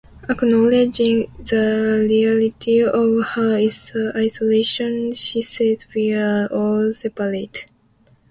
[0.27, 7.67] Acknowledging the reality of her isolation, she says, We are all separate.